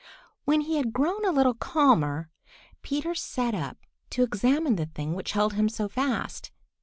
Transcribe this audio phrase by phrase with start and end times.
[0.45, 2.31] When he had grown a little calmer,
[2.81, 3.77] Peter sat up
[4.09, 6.51] to examine the thing which held him so fast.